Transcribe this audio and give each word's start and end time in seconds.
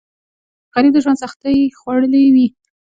غریب 0.73 0.91
د 0.93 0.97
ژوند 1.03 1.21
سختۍ 1.23 1.59
خوړلي 1.79 2.23
وي 2.35 2.47